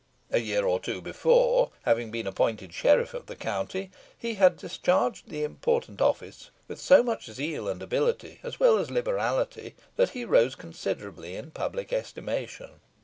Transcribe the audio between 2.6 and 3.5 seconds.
sheriff of the